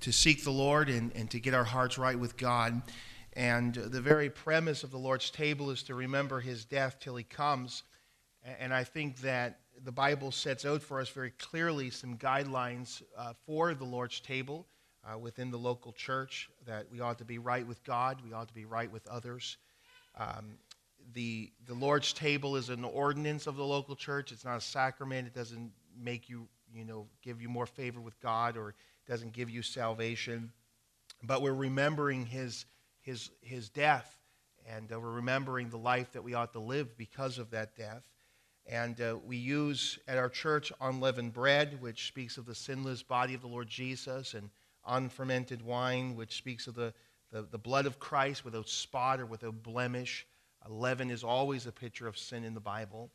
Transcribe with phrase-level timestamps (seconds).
[0.00, 2.82] to seek the Lord and, and to get our hearts right with God.
[3.34, 7.24] And the very premise of the Lord's table is to remember his death till he
[7.24, 7.82] comes.
[8.58, 13.34] And I think that the Bible sets out for us very clearly some guidelines uh,
[13.46, 14.66] for the Lord's table
[15.04, 18.48] uh, within the local church that we ought to be right with God, we ought
[18.48, 19.56] to be right with others.
[20.16, 20.58] Um,
[21.14, 24.32] the, the Lord's table is an ordinance of the local church.
[24.32, 25.26] It's not a sacrament.
[25.26, 28.74] It doesn't make you, you know, give you more favor with God or
[29.08, 30.52] doesn't give you salvation.
[31.22, 32.66] But we're remembering his,
[33.00, 34.18] his, his death,
[34.68, 38.02] and uh, we're remembering the life that we ought to live because of that death.
[38.66, 43.32] And uh, we use at our church unleavened bread, which speaks of the sinless body
[43.32, 44.50] of the Lord Jesus, and
[44.86, 46.92] unfermented wine, which speaks of the,
[47.32, 50.26] the, the blood of Christ without spot or without blemish.
[50.68, 53.10] Leaven is always a picture of sin in the Bible.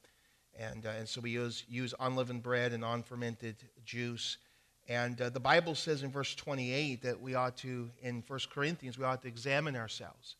[0.57, 4.37] And, uh, and so we use, use unleavened bread and unfermented juice.
[4.87, 8.97] And uh, the Bible says in verse 28 that we ought to, in 1 Corinthians,
[8.97, 10.35] we ought to examine ourselves.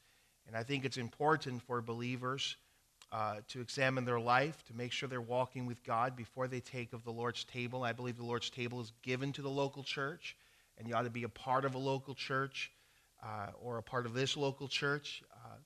[0.48, 2.58] And I think it's important for believers
[3.12, 6.94] uh, to examine their life, to make sure they're walking with God before they take
[6.94, 7.84] of the Lord's table.
[7.84, 10.36] I believe the Lord's table is given to the local church,
[10.78, 12.72] and you ought to be a part of a local church
[13.24, 15.24] uh, or a part of this local church.
[15.34, 15.58] Uh,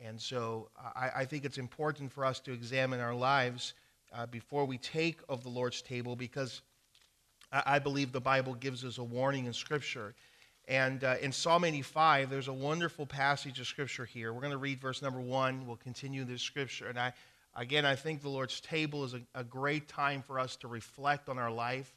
[0.00, 3.74] and so I, I, think it's important for us to examine our lives
[4.12, 6.62] uh, before we take of the Lord's table because
[7.52, 10.14] I, believe the Bible gives us a warning in Scripture.
[10.68, 14.32] And uh, in Psalm 85, there's a wonderful passage of Scripture here.
[14.32, 15.66] We're going to read verse number one.
[15.66, 16.88] We'll continue this Scripture.
[16.88, 17.12] And I,
[17.54, 21.28] again, I think the Lord's table is a, a great time for us to reflect
[21.28, 21.92] on our life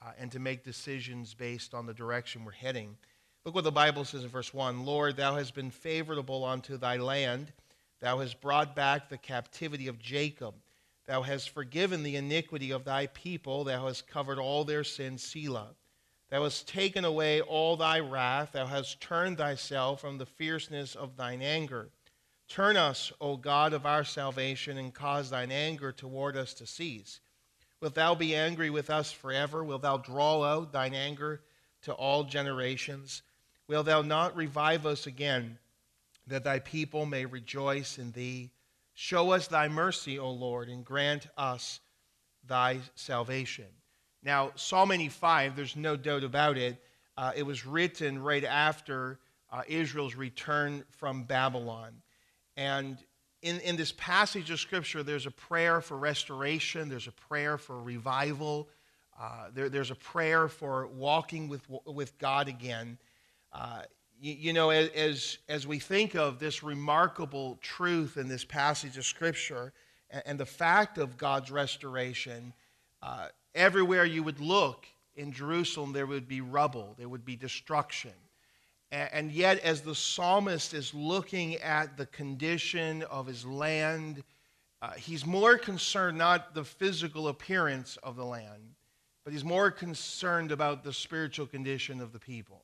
[0.00, 2.96] uh, and to make decisions based on the direction we're heading.
[3.44, 6.96] Look what the Bible says in verse 1 Lord, thou hast been favorable unto thy
[6.96, 7.52] land.
[8.00, 10.54] Thou hast brought back the captivity of Jacob.
[11.06, 13.64] Thou hast forgiven the iniquity of thy people.
[13.64, 15.74] Thou hast covered all their sins, Selah.
[16.30, 18.52] Thou hast taken away all thy wrath.
[18.52, 21.90] Thou hast turned thyself from the fierceness of thine anger.
[22.48, 27.20] Turn us, O God of our salvation, and cause thine anger toward us to cease.
[27.80, 29.62] Wilt thou be angry with us forever?
[29.62, 31.42] Wilt thou draw out thine anger
[31.82, 33.22] to all generations?
[33.68, 35.58] Wilt thou not revive us again,
[36.26, 38.50] that thy people may rejoice in thee?
[38.94, 41.80] Show us thy mercy, O Lord, and grant us
[42.46, 43.66] thy salvation.
[44.22, 46.80] Now, Psalm 85, there's no doubt about it,
[47.16, 49.18] uh, it was written right after
[49.52, 52.02] uh, Israel's return from Babylon.
[52.56, 52.98] And
[53.42, 57.82] in, in this passage of Scripture, there's a prayer for restoration, there's a prayer for
[57.82, 58.68] revival,
[59.20, 62.98] uh, there, there's a prayer for walking with, with God again.
[64.26, 69.74] You, know, as, as we think of this remarkable truth in this passage of Scripture
[70.08, 72.54] and, and the fact of God's restoration,
[73.02, 78.12] uh, Everywhere you would look in Jerusalem, there would be rubble, there would be destruction.
[78.90, 84.22] And yet, as the psalmist is looking at the condition of his land,
[84.82, 88.74] uh, he's more concerned not the physical appearance of the land,
[89.24, 92.63] but he's more concerned about the spiritual condition of the people.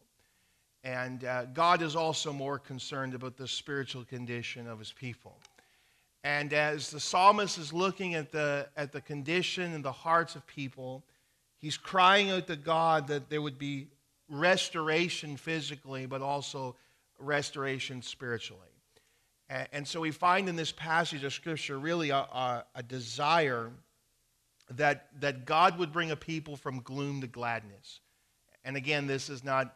[0.82, 5.36] And uh, God is also more concerned about the spiritual condition of his people.
[6.24, 10.46] And as the psalmist is looking at the, at the condition and the hearts of
[10.46, 11.02] people,
[11.58, 13.88] he's crying out to God that there would be
[14.28, 16.76] restoration physically, but also
[17.18, 18.60] restoration spiritually.
[19.48, 23.70] And, and so we find in this passage of Scripture really a, a, a desire
[24.76, 28.00] that, that God would bring a people from gloom to gladness.
[28.64, 29.74] And again, this is not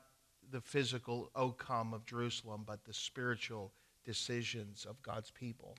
[0.55, 3.73] the physical outcome of Jerusalem, but the spiritual
[4.05, 5.75] decisions of God's people.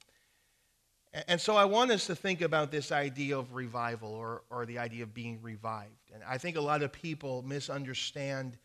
[1.30, 4.78] And so I want us to think about this idea of revival or, or the
[4.78, 6.12] idea of being revived.
[6.14, 8.58] And I think a lot of people misunderstand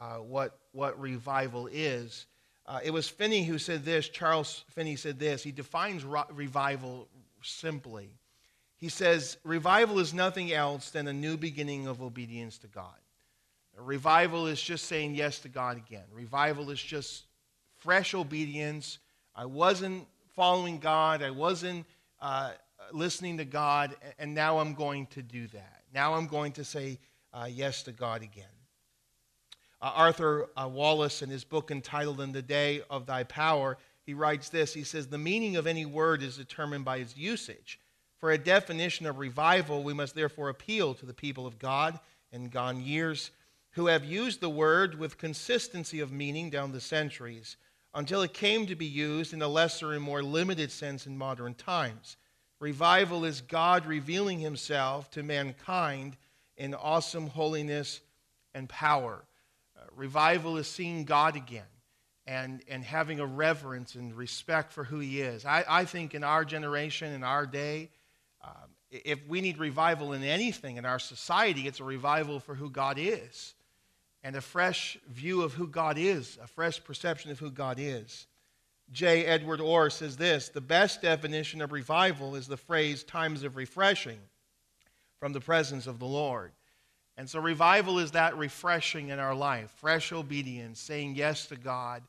[0.00, 2.26] uh, what, what revival is.
[2.64, 5.42] Uh, it was Finney who said this, Charles Finney said this.
[5.42, 7.08] He defines revival
[7.42, 8.10] simply.
[8.76, 12.94] He says, Revival is nothing else than a new beginning of obedience to God.
[13.78, 16.04] Revival is just saying yes to God again.
[16.12, 17.24] Revival is just
[17.76, 18.98] fresh obedience.
[19.34, 21.86] I wasn't following God, I wasn't
[22.20, 22.52] uh,
[22.92, 25.82] listening to God, and now I'm going to do that.
[25.94, 26.98] Now I'm going to say
[27.32, 28.44] uh, yes to God again.
[29.80, 34.14] Uh, Arthur uh, Wallis, in his book entitled In the Day of Thy Power, he
[34.14, 37.78] writes this He says, The meaning of any word is determined by its usage.
[38.18, 42.00] For a definition of revival, we must therefore appeal to the people of God
[42.32, 43.30] in gone years
[43.76, 47.58] who have used the word with consistency of meaning down the centuries
[47.94, 51.52] until it came to be used in a lesser and more limited sense in modern
[51.52, 52.16] times.
[52.58, 56.16] Revival is God revealing himself to mankind
[56.56, 58.00] in awesome holiness
[58.54, 59.22] and power.
[59.78, 61.68] Uh, revival is seeing God again
[62.26, 65.44] and, and having a reverence and respect for who He is.
[65.44, 67.90] I, I think in our generation, in our day,
[68.42, 72.70] um, if we need revival in anything in our society, it's a revival for who
[72.70, 73.52] God is
[74.26, 78.26] and a fresh view of who God is, a fresh perception of who God is.
[78.90, 79.24] J.
[79.24, 84.18] Edward Orr says this The best definition of revival is the phrase times of refreshing
[85.20, 86.50] from the presence of the Lord.
[87.16, 92.02] And so, revival is that refreshing in our life, fresh obedience, saying yes to God,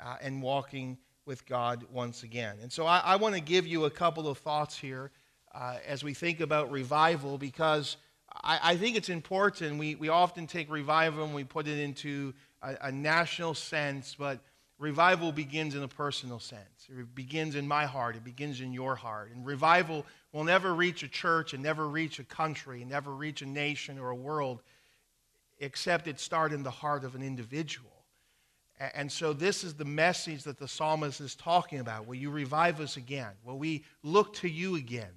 [0.00, 0.96] uh, and walking
[1.26, 2.54] with God once again.
[2.62, 5.10] And so, I, I want to give you a couple of thoughts here
[5.52, 7.96] uh, as we think about revival because
[8.42, 9.78] I, I, think it's important.
[9.78, 14.40] We, we often take revival and we put it into a, a national sense, but
[14.78, 16.88] revival begins in a personal sense.
[16.88, 19.30] It begins in my heart, it begins in your heart.
[19.32, 23.42] And revival will never reach a church and never reach a country and never reach
[23.42, 24.62] a nation or a world
[25.60, 27.90] except it start in the heart of an individual.
[28.80, 32.08] And so, this is the message that the psalmist is talking about.
[32.08, 33.30] Will you revive us again?
[33.44, 35.12] Will we look to you again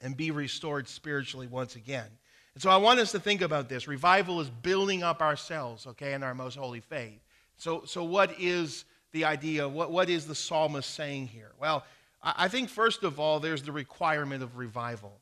[0.00, 2.06] and be restored spiritually once again?
[2.56, 3.86] And so, I want us to think about this.
[3.86, 7.20] Revival is building up ourselves, okay, in our most holy faith.
[7.58, 9.68] So, so what is the idea?
[9.68, 11.52] What, what is the psalmist saying here?
[11.60, 11.84] Well,
[12.22, 15.12] I think first of all, there's the requirement of revival.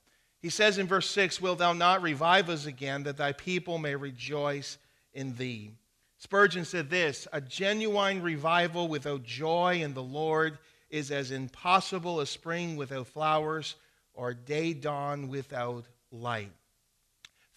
[0.43, 3.97] He says in verse 6, Wilt thou not revive us again, that thy people may
[3.97, 4.79] rejoice
[5.13, 5.73] in thee?
[6.19, 10.59] Spurgeon said this A genuine revival without joy in the Lord
[10.89, 13.75] is as impossible as spring without flowers
[14.15, 16.53] or day dawn without light.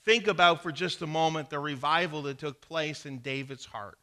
[0.07, 3.97] Think about for just a moment the revival that took place in David's heart.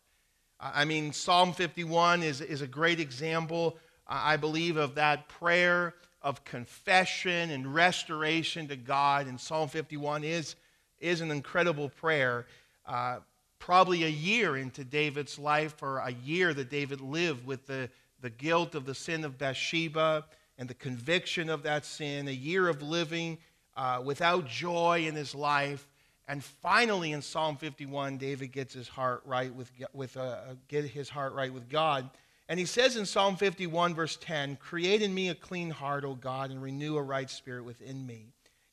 [0.61, 6.45] I mean, Psalm 51 is, is a great example I believe, of that prayer of
[6.45, 9.29] confession and restoration to God.
[9.29, 10.57] And Psalm 51 is,
[11.01, 12.45] is an incredible prayer.
[12.87, 13.21] Uh,
[13.59, 17.89] probably a year into David's life, or a year that David lived with the,
[18.21, 20.27] the guilt of the sin of Bathsheba
[20.59, 23.39] and the conviction of that sin, a year of living
[23.75, 25.89] uh, without joy in his life.
[26.27, 31.09] And finally, in Psalm 51, David gets his heart right with, with uh, get his
[31.09, 32.09] heart right with God.
[32.49, 36.15] And he says in Psalm 51, verse 10, Create in me a clean heart, O
[36.15, 38.27] God, and renew a right spirit within me.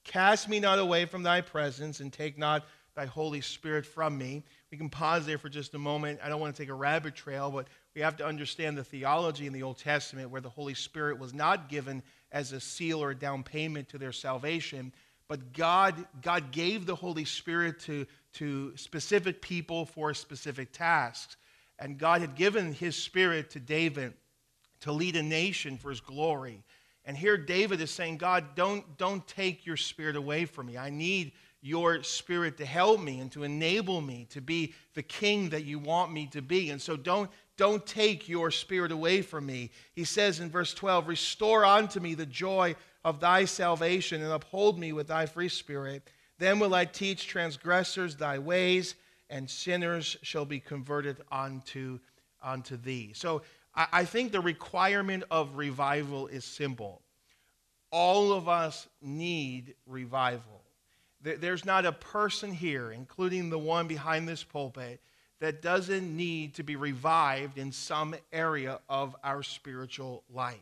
[0.03, 2.65] Cast me not away from thy presence, and take not
[2.95, 4.44] thy Holy Spirit from me.
[4.71, 6.19] We can pause there for just a moment.
[6.24, 9.48] I don't want to take a rabbit trail, but we have to understand the theology
[9.48, 13.12] in the Old Testament where the Holy Spirit was not given as a seal or
[13.12, 14.94] a down payment to their salvation,
[15.31, 21.38] but God, God gave the Holy Spirit to, to specific people for specific tasks.
[21.80, 24.12] And God had given his spirit to David
[24.81, 26.66] to lead a nation for his glory.
[27.06, 30.78] And here David is saying, God, don't, don't take your spirit away from me.
[30.78, 31.31] I need
[31.62, 35.80] your spirit to help me and to enable me to be the king that you
[35.80, 36.72] want me to be.
[36.72, 39.72] And so don't, don't take your spirit away from me.
[39.94, 44.80] He says in verse 12, Restore unto me the joy of thy salvation and uphold
[44.80, 46.07] me with thy free spirit.
[46.38, 48.95] Then will I teach transgressors thy ways
[49.30, 52.00] and sinners shall be converted unto,
[52.44, 53.13] unto thee.
[53.15, 53.42] So
[53.74, 57.01] I, I think the requirement of revival is simple.
[57.92, 60.62] All of us need revival.
[61.24, 65.01] There's not a person here, including the one behind this pulpit,
[65.39, 70.58] that doesn't need to be revived in some area of our spiritual life.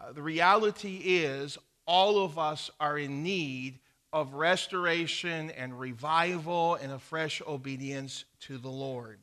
[0.00, 3.78] Uh, the reality is, all of us are in need
[4.12, 9.18] of restoration and revival and a fresh obedience to the Lord.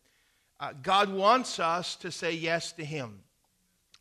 [0.60, 3.20] Uh, God wants us to say yes to Him.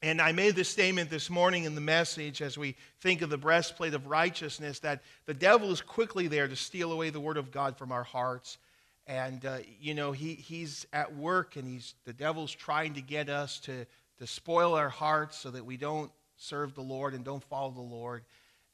[0.02, 3.38] And I made this statement this morning in the message as we think of the
[3.38, 7.50] breastplate of righteousness that the devil is quickly there to steal away the word of
[7.50, 8.58] God from our hearts.
[9.06, 13.30] And, uh, you know, he, he's at work and he's, the devil's trying to get
[13.30, 13.86] us to,
[14.18, 17.80] to spoil our hearts so that we don't serve the Lord and don't follow the
[17.80, 18.24] Lord.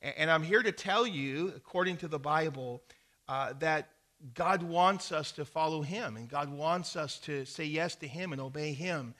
[0.00, 2.82] And I'm here to tell you, according to the Bible,
[3.28, 3.88] uh, that
[4.34, 8.32] God wants us to follow Him and God wants us to say yes to Him
[8.32, 9.14] and obey Him.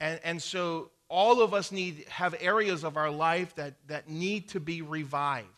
[0.00, 4.48] And, and so all of us need have areas of our life that, that need
[4.50, 5.48] to be revived.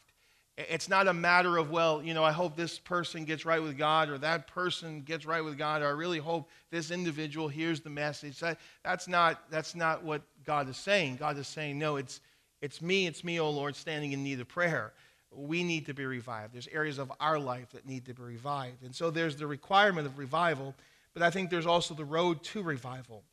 [0.59, 3.77] It's not a matter of, well, you know, I hope this person gets right with
[3.77, 7.81] God or that person gets right with God or I really hope this individual hears
[7.81, 8.41] the message.
[8.41, 11.17] That, that's, not, that's not what God is saying.
[11.17, 12.23] God is saying, no, it's,
[12.63, 14.95] it's me, it's me, O Lord, standing in need of prayer.
[15.31, 16.55] We need to be revived.
[16.55, 18.83] There's areas of our life that need to be revived.
[18.83, 20.75] And so there's the requirement of revival,
[21.13, 23.25] but I think there's also the road to revival.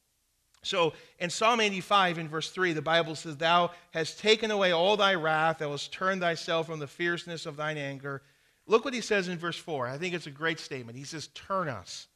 [0.64, 4.98] So in Psalm 85, in verse 3, the Bible says, Thou hast taken away all
[4.98, 8.22] thy wrath, thou hast turned thyself from the fierceness of thine anger.
[8.66, 9.88] Look what he says in verse 4.
[9.88, 10.98] I think it's a great statement.
[10.98, 12.08] He says, Turn us.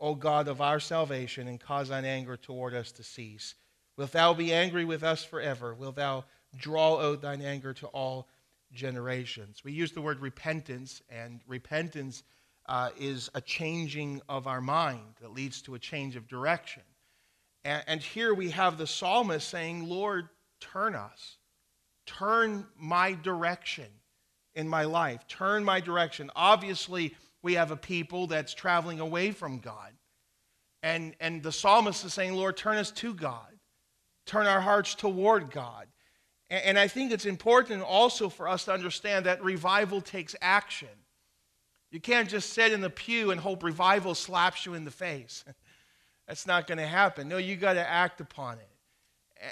[0.00, 3.54] O God of our salvation, and cause thine anger toward us to cease.
[3.98, 5.74] Wilt thou be angry with us forever?
[5.74, 6.24] Wilt thou
[6.56, 8.26] draw out thine anger to all
[8.72, 9.62] generations?
[9.62, 12.22] We use the word repentance, and repentance
[12.66, 16.82] uh, is a changing of our mind that leads to a change of direction.
[17.64, 20.28] And, and here we have the psalmist saying, Lord,
[20.60, 21.36] turn us,
[22.06, 23.86] turn my direction
[24.54, 26.30] in my life, turn my direction.
[26.34, 29.92] Obviously, we have a people that's traveling away from God.
[30.82, 33.58] And, and the psalmist is saying, Lord, turn us to God,
[34.26, 35.86] turn our hearts toward God.
[36.48, 40.88] And, and I think it's important also for us to understand that revival takes action.
[41.90, 45.44] You can't just sit in the pew and hope revival slaps you in the face.
[46.30, 47.28] That's not going to happen.
[47.28, 48.68] No, you got to act upon it.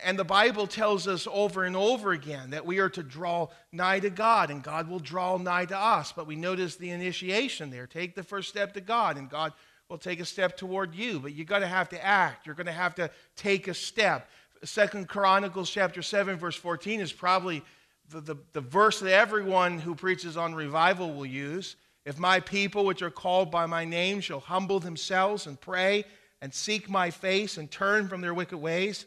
[0.04, 3.98] And the Bible tells us over and over again that we are to draw nigh
[3.98, 6.12] to God and God will draw nigh to us.
[6.12, 7.88] But we notice the initiation there.
[7.88, 9.54] Take the first step to God and God
[9.88, 11.18] will take a step toward you.
[11.18, 12.46] But you got to have to act.
[12.46, 14.30] You're going to have to take a step.
[14.62, 17.60] Second Chronicles chapter 7, verse 14 is probably
[18.08, 21.74] the, the, the verse that everyone who preaches on revival will use.
[22.04, 26.04] If my people, which are called by my name, shall humble themselves and pray
[26.40, 29.06] and seek my face and turn from their wicked ways,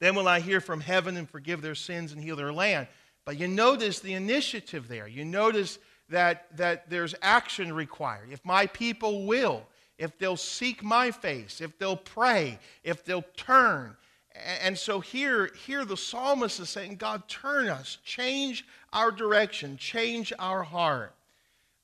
[0.00, 2.86] then will I hear from heaven and forgive their sins and heal their land.
[3.24, 5.08] But you notice the initiative there.
[5.08, 5.78] You notice
[6.08, 8.28] that, that there's action required.
[8.30, 9.66] If my people will,
[9.98, 13.96] if they'll seek my face, if they'll pray, if they'll turn.
[14.62, 20.32] And so here, here the psalmist is saying, God, turn us, change our direction, change
[20.38, 21.14] our heart.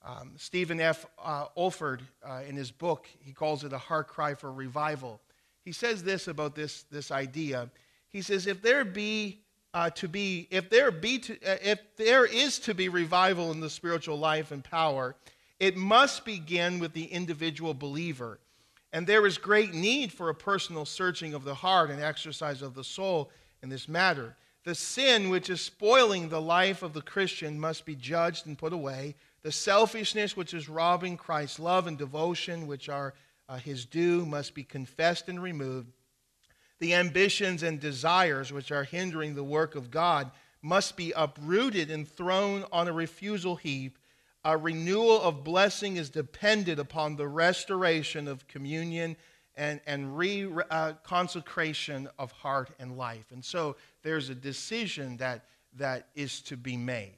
[0.04, 1.06] Um, Stephen F.
[1.22, 5.20] Uh, Olford, uh, in his book, he calls it a heart cry for revival.
[5.64, 7.70] He says this about this, this idea.
[8.10, 9.40] He says, if there be
[9.72, 13.60] uh, to be, if there be to, uh, if there is to be revival in
[13.60, 15.16] the spiritual life and power,
[15.58, 18.38] it must begin with the individual believer.
[18.92, 22.74] And there is great need for a personal searching of the heart and exercise of
[22.74, 23.30] the soul
[23.62, 24.36] in this matter.
[24.64, 28.72] The sin which is spoiling the life of the Christian must be judged and put
[28.72, 29.16] away.
[29.44, 33.12] The selfishness which is robbing Christ's love and devotion, which are
[33.46, 35.92] uh, his due, must be confessed and removed.
[36.80, 40.30] The ambitions and desires which are hindering the work of God
[40.62, 43.98] must be uprooted and thrown on a refusal heap.
[44.46, 49.14] A renewal of blessing is dependent upon the restoration of communion
[49.56, 53.26] and, and re uh, consecration of heart and life.
[53.30, 55.44] And so there's a decision that,
[55.76, 57.16] that is to be made.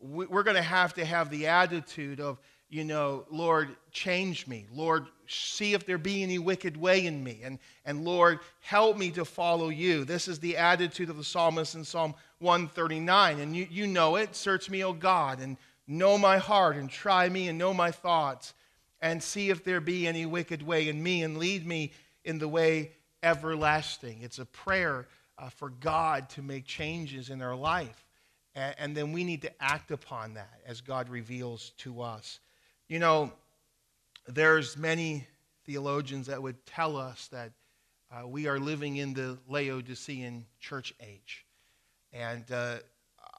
[0.00, 4.66] We're going to have to have the attitude of, you know, Lord, change me.
[4.72, 7.40] Lord, see if there be any wicked way in me.
[7.42, 10.04] And, and Lord, help me to follow you.
[10.04, 13.40] This is the attitude of the psalmist in Psalm 139.
[13.40, 14.34] And you, you know it.
[14.36, 18.54] Search me, O God, and know my heart, and try me, and know my thoughts,
[19.00, 21.92] and see if there be any wicked way in me, and lead me
[22.24, 24.20] in the way everlasting.
[24.22, 25.08] It's a prayer
[25.38, 28.03] uh, for God to make changes in our life.
[28.54, 32.40] And, and then we need to act upon that as God reveals to us.
[32.88, 33.32] You know,
[34.26, 35.26] there's many
[35.64, 37.52] theologians that would tell us that
[38.10, 41.44] uh, we are living in the Laodicean church age.
[42.12, 42.76] And uh,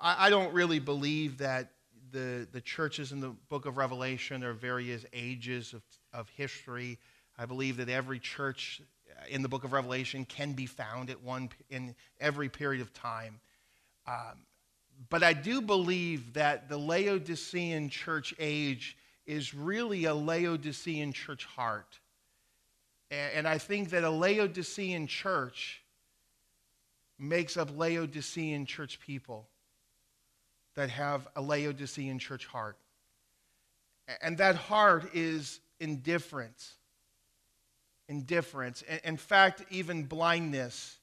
[0.01, 1.71] I, I, don't really believe that
[2.11, 5.81] the, the churches in the book of Revelation are various ages of,
[6.13, 6.97] of history.
[7.37, 8.81] I believe that every church
[9.29, 13.39] in the book of Revelation can be found at one in every period of time.
[14.07, 14.45] Um,
[15.09, 21.99] but I do believe that the Laodicean church age is really a Laodicean church heart.
[23.11, 25.81] And I think that a Laodicean church
[27.19, 29.47] makes up Laodicean church people
[30.75, 32.77] that have a Laodicean church heart.
[34.21, 36.73] And that heart is indifference.
[38.09, 38.83] Indifference.
[39.03, 40.97] In fact, even blindness.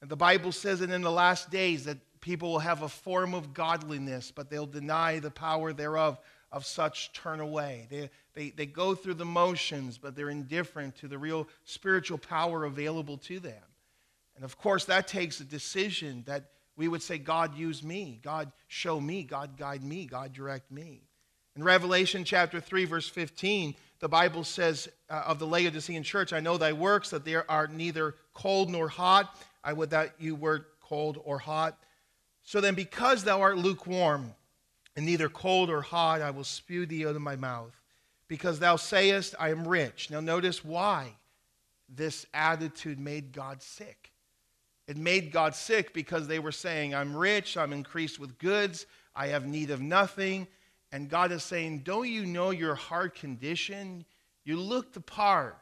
[0.00, 3.34] And the Bible says that in the last days that people will have a form
[3.34, 6.18] of godliness, but they'll deny the power thereof
[6.50, 7.86] of such turn away.
[7.88, 12.64] They, they, they go through the motions, but they're indifferent to the real spiritual power
[12.64, 13.62] available to them.
[14.34, 18.18] And of course, that takes a decision that we would say, God, use me.
[18.24, 19.22] God, show me.
[19.22, 20.04] God, guide me.
[20.06, 21.02] God, direct me.
[21.54, 26.40] In Revelation chapter 3, verse 15, the Bible says uh, of the Laodicean church, I
[26.40, 29.40] know thy works, that they are neither cold nor hot.
[29.62, 31.78] I would that you were cold or hot.
[32.46, 34.32] So then, because thou art lukewarm,
[34.94, 37.78] and neither cold or hot I will spew thee out of my mouth,
[38.28, 40.10] because thou sayest, I am rich.
[40.10, 41.16] Now, notice why
[41.88, 44.12] this attitude made God sick.
[44.86, 48.86] It made God sick because they were saying, I'm rich, I'm increased with goods,
[49.16, 50.46] I have need of nothing.
[50.92, 54.04] And God is saying, Don't you know your heart condition?
[54.44, 55.58] You look the part,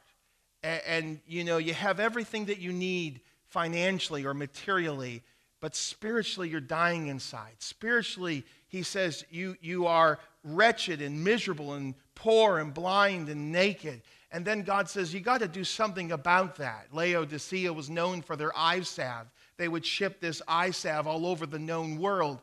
[0.63, 5.23] and, and you know, you have everything that you need financially or materially,
[5.65, 7.55] but spiritually you're dying inside.
[7.57, 14.03] Spiritually, he says, you, you are wretched and miserable and poor and blind and naked.
[14.31, 16.89] And then God says, You got to do something about that.
[16.93, 19.29] Laodicea was known for their eye salve.
[19.57, 22.41] They would ship this eye salve all over the known world.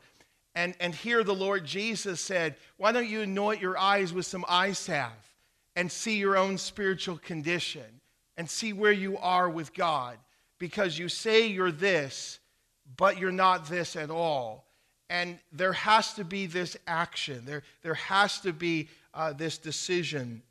[0.55, 4.45] And, and here the Lord Jesus said, Why don't you anoint your eyes with some
[4.49, 5.11] eye salve
[5.75, 8.01] and see your own spiritual condition
[8.35, 10.17] and see where you are with God?
[10.57, 12.39] Because you say you're this,
[12.97, 14.65] but you're not this at all.
[15.09, 20.41] And there has to be this action, there, there has to be uh, this decision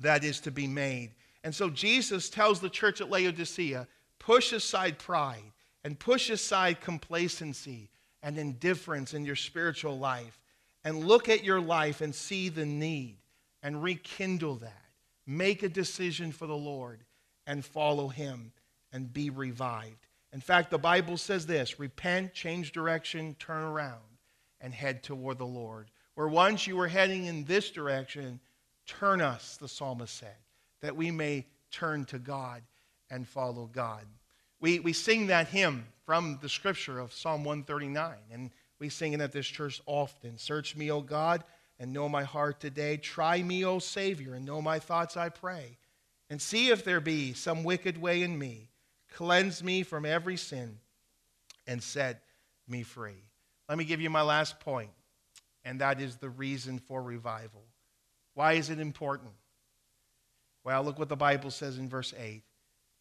[0.00, 1.10] that is to be made.
[1.44, 3.86] And so Jesus tells the church at Laodicea
[4.18, 5.52] push aside pride
[5.84, 7.88] and push aside complacency
[8.22, 10.40] and indifference in your spiritual life
[10.84, 13.16] and look at your life and see the need
[13.62, 14.82] and rekindle that.
[15.26, 17.00] Make a decision for the Lord
[17.46, 18.52] and follow Him
[18.92, 20.06] and be revived.
[20.32, 24.00] In fact, the Bible says this repent, change direction, turn around,
[24.60, 25.90] and head toward the Lord.
[26.14, 28.40] Where once you were heading in this direction,
[28.86, 30.36] Turn us, the psalmist said,
[30.80, 32.62] that we may turn to God
[33.10, 34.06] and follow God.
[34.60, 39.20] We, we sing that hymn from the scripture of Psalm 139, and we sing it
[39.20, 40.38] at this church often.
[40.38, 41.44] Search me, O God,
[41.78, 42.96] and know my heart today.
[42.96, 45.78] Try me, O Savior, and know my thoughts, I pray.
[46.28, 48.68] And see if there be some wicked way in me.
[49.14, 50.78] Cleanse me from every sin
[51.66, 52.22] and set
[52.68, 53.24] me free.
[53.68, 54.90] Let me give you my last point,
[55.64, 57.62] and that is the reason for revival.
[58.34, 59.32] Why is it important?
[60.64, 62.42] Well, look what the Bible says in verse 8.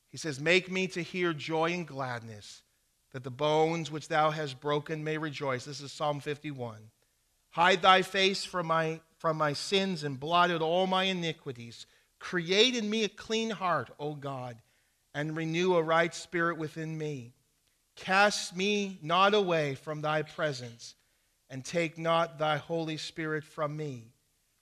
[0.09, 2.63] He says, Make me to hear joy and gladness,
[3.13, 5.65] that the bones which thou hast broken may rejoice.
[5.65, 6.77] This is Psalm 51.
[7.51, 11.85] Hide thy face from my, from my sins and blot out all my iniquities.
[12.19, 14.57] Create in me a clean heart, O God,
[15.13, 17.33] and renew a right spirit within me.
[17.95, 20.95] Cast me not away from thy presence,
[21.49, 24.13] and take not thy Holy Spirit from me.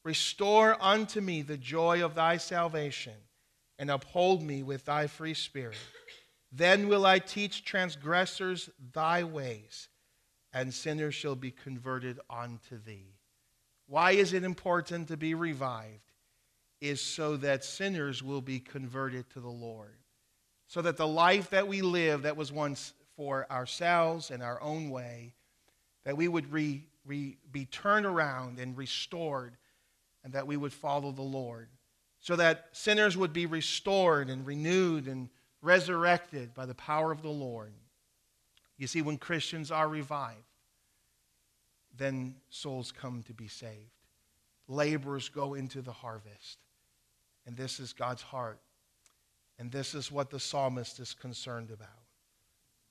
[0.03, 3.13] Restore unto me the joy of thy salvation,
[3.77, 5.77] and uphold me with thy free spirit.
[6.51, 9.87] Then will I teach transgressors thy ways,
[10.51, 13.13] and sinners shall be converted unto thee.
[13.85, 16.11] Why is it important to be revived?
[16.81, 19.98] Is so that sinners will be converted to the Lord.
[20.69, 24.91] So that the life that we live that was once for ourselves and our own
[24.91, 25.33] way,
[26.05, 29.57] that we would re, re, be turned around and restored
[30.23, 31.69] and that we would follow the Lord,
[32.19, 35.29] so that sinners would be restored and renewed and
[35.61, 37.73] resurrected by the power of the Lord.
[38.77, 40.37] You see, when Christians are revived,
[41.97, 43.91] then souls come to be saved.
[44.67, 46.59] Laborers go into the harvest.
[47.45, 48.59] And this is God's heart.
[49.59, 51.89] And this is what the psalmist is concerned about.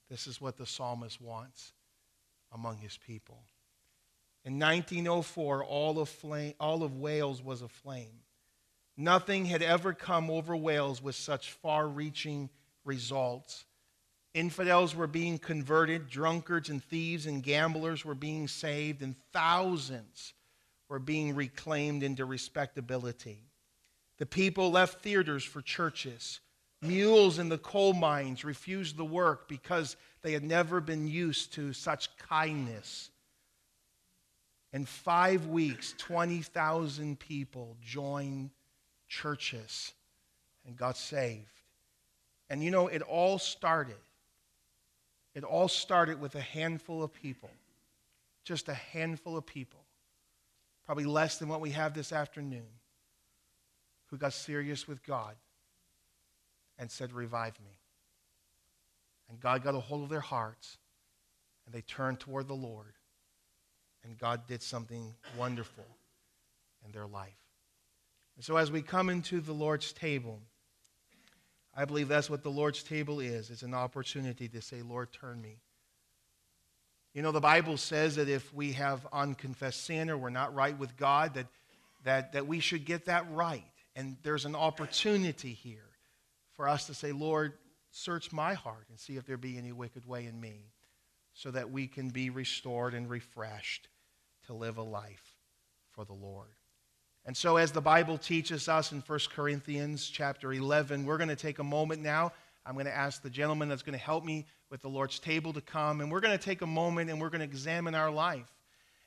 [0.09, 1.73] This is what the psalmist wants
[2.53, 3.39] among his people.
[4.45, 8.21] In 1904, all of, flame, all of Wales was aflame.
[8.95, 12.49] Nothing had ever come over Wales with such far reaching
[12.85, 13.65] results.
[14.33, 20.33] Infidels were being converted, drunkards and thieves and gamblers were being saved, and thousands
[20.87, 23.39] were being reclaimed into respectability.
[24.17, 26.39] The people left theaters for churches.
[26.81, 31.73] Mules in the coal mines refused the work because they had never been used to
[31.73, 33.09] such kindness
[34.71, 38.51] in five weeks, 20,000 people joined
[39.07, 39.93] churches
[40.65, 41.45] and got saved.
[42.49, 43.95] And you know, it all started.
[45.33, 47.49] It all started with a handful of people.
[48.43, 49.79] Just a handful of people.
[50.85, 52.67] Probably less than what we have this afternoon.
[54.07, 55.35] Who got serious with God
[56.79, 57.77] and said, Revive me.
[59.29, 60.77] And God got a hold of their hearts
[61.65, 62.93] and they turned toward the Lord
[64.03, 65.85] and God did something wonderful
[66.83, 67.37] in their life.
[68.35, 70.39] And so as we come into the Lord's table,
[71.75, 73.51] I believe that's what the Lord's table is.
[73.51, 75.57] It's an opportunity to say, Lord, turn me.
[77.13, 80.77] You know, the Bible says that if we have unconfessed sin or we're not right
[80.77, 81.47] with God, that,
[82.03, 83.63] that, that we should get that right.
[83.95, 85.88] And there's an opportunity here
[86.59, 87.53] for us to say, Lord,
[87.89, 90.73] search my heart and see if there be any wicked way in me
[91.31, 93.87] so that we can be restored and refreshed
[94.47, 95.37] to live a life
[95.93, 96.49] for the Lord.
[97.25, 101.35] And so as the Bible teaches us in 1 Corinthians chapter 11, we're going to
[101.37, 102.33] take a moment now.
[102.65, 105.53] I'm going to ask the gentleman that's going to help me with the Lord's table
[105.53, 108.11] to come, and we're going to take a moment and we're going to examine our
[108.11, 108.51] life.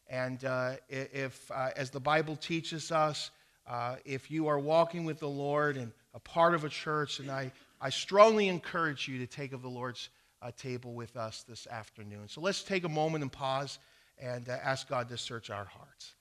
[0.09, 3.31] And uh, if, uh, as the Bible teaches us,
[3.67, 7.31] uh, if you are walking with the Lord and a part of a church, and
[7.31, 10.09] I, I strongly encourage you to take of the Lord's
[10.41, 12.29] uh, table with us this afternoon.
[12.29, 13.79] So let's take a moment and pause
[14.19, 16.15] and uh, ask God to search our hearts.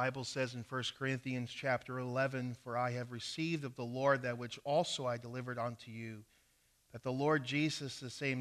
[0.00, 4.38] Bible says in 1 Corinthians chapter 11, For I have received of the Lord that
[4.38, 6.24] which also I delivered unto you,
[6.92, 8.38] that the Lord Jesus, the same